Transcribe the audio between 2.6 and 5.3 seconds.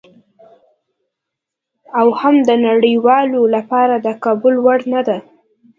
نړیوالو لپاره د قبول وړ نه ده.